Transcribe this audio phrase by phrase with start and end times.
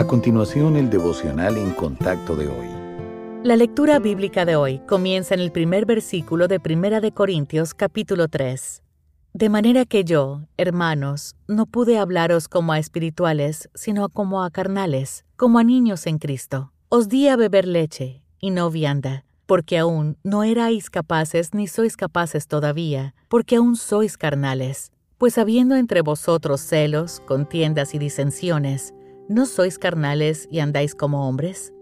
[0.00, 2.68] A continuación, el devocional en contacto de hoy.
[3.44, 8.26] La lectura bíblica de hoy comienza en el primer versículo de Primera de Corintios capítulo
[8.28, 8.82] 3.
[9.34, 15.26] De manera que yo, hermanos, no pude hablaros como a espirituales, sino como a carnales,
[15.36, 16.72] como a niños en Cristo.
[16.88, 21.98] Os di a beber leche, y no vianda, porque aún no erais capaces ni sois
[21.98, 24.92] capaces todavía, porque aún sois carnales.
[25.18, 28.94] Pues habiendo entre vosotros celos, contiendas y disensiones,
[29.30, 31.72] ¿No sois carnales y andáis como hombres?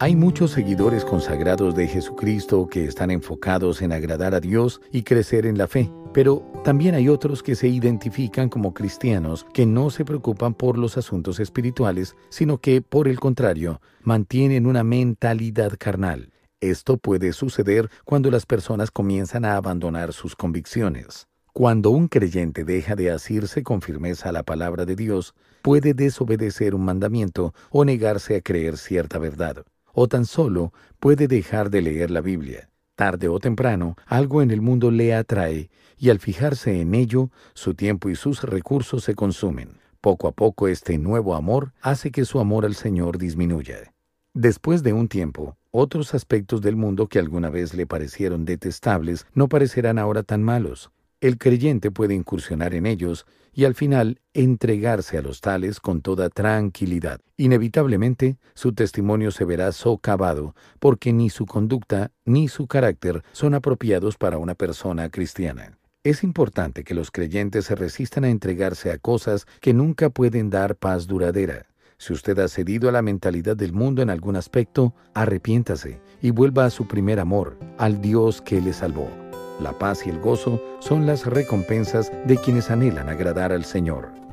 [0.00, 5.46] Hay muchos seguidores consagrados de Jesucristo que están enfocados en agradar a Dios y crecer
[5.46, 10.04] en la fe, pero también hay otros que se identifican como cristianos que no se
[10.04, 16.32] preocupan por los asuntos espirituales, sino que, por el contrario, mantienen una mentalidad carnal.
[16.60, 21.28] Esto puede suceder cuando las personas comienzan a abandonar sus convicciones.
[21.56, 26.74] Cuando un creyente deja de asirse con firmeza a la palabra de Dios, puede desobedecer
[26.74, 32.10] un mandamiento o negarse a creer cierta verdad, o tan solo puede dejar de leer
[32.10, 32.68] la Biblia.
[32.94, 37.72] Tarde o temprano, algo en el mundo le atrae, y al fijarse en ello, su
[37.72, 39.78] tiempo y sus recursos se consumen.
[40.02, 43.94] Poco a poco este nuevo amor hace que su amor al Señor disminuya.
[44.34, 49.48] Después de un tiempo, otros aspectos del mundo que alguna vez le parecieron detestables no
[49.48, 55.22] parecerán ahora tan malos el creyente puede incursionar en ellos y al final entregarse a
[55.22, 57.20] los tales con toda tranquilidad.
[57.38, 64.18] Inevitablemente, su testimonio se verá socavado, porque ni su conducta ni su carácter son apropiados
[64.18, 65.78] para una persona cristiana.
[66.04, 70.76] Es importante que los creyentes se resistan a entregarse a cosas que nunca pueden dar
[70.76, 71.66] paz duradera.
[71.98, 76.66] Si usted ha cedido a la mentalidad del mundo en algún aspecto, arrepiéntase y vuelva
[76.66, 79.25] a su primer amor, al Dios que le salvó.
[79.60, 84.25] La paz y el gozo son las recompensas de quienes anhelan agradar al Señor.